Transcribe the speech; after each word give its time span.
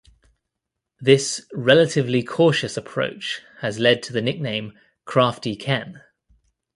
This 0.99 1.45
relatively 1.53 2.23
cautious 2.23 2.75
approach 2.75 3.41
has 3.59 3.77
led 3.77 4.01
to 4.01 4.13
the 4.13 4.19
nickname 4.23 4.73
"Crafty 5.05 5.55
Ken". 5.55 6.01